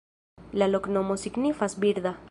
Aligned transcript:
La 0.61 0.69
loknomo 0.75 1.19
signifas: 1.25 1.81
birda. 1.85 2.19